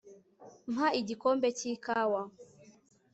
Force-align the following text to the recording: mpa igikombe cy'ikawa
mpa 0.71 0.87
igikombe 1.01 1.47
cy'ikawa 1.57 2.21